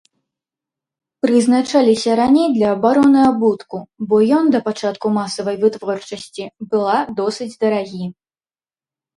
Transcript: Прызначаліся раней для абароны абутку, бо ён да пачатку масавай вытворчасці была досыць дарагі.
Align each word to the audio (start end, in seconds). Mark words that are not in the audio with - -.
Прызначаліся 1.25 2.11
раней 2.19 2.47
для 2.55 2.67
абароны 2.77 3.21
абутку, 3.31 3.77
бо 4.13 4.21
ён 4.39 4.45
да 4.55 4.59
пачатку 4.71 5.13
масавай 5.19 5.55
вытворчасці 5.65 6.43
была 6.73 6.97
досыць 7.21 7.53
дарагі. 7.67 8.05